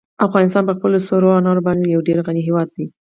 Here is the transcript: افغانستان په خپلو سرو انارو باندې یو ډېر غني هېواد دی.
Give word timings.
افغانستان 0.27 0.63
په 0.65 0.73
خپلو 0.77 0.97
سرو 1.07 1.29
انارو 1.39 1.65
باندې 1.67 1.85
یو 1.93 2.01
ډېر 2.07 2.17
غني 2.27 2.41
هېواد 2.47 2.67
دی. 2.75 2.85